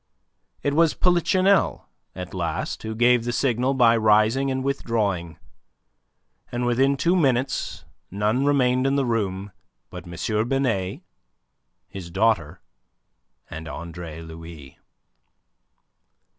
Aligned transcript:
It 0.63 0.73
was 0.73 0.95
Polichinelle, 0.95 1.87
at 2.15 2.33
last, 2.33 2.81
who 2.81 2.95
gave 2.95 3.23
the 3.23 3.31
signal 3.31 3.75
by 3.75 3.95
rising 3.95 4.49
and 4.49 4.63
withdrawing, 4.63 5.37
and 6.51 6.65
within 6.65 6.97
two 6.97 7.15
minutes 7.15 7.85
none 8.09 8.43
remained 8.43 8.87
in 8.87 8.95
the 8.95 9.05
room 9.05 9.51
but 9.91 10.07
M. 10.07 10.47
Binet, 10.49 11.01
his 11.87 12.09
daughter, 12.09 12.61
and 13.47 13.67
Andre 13.67 14.21
Louis. 14.23 14.79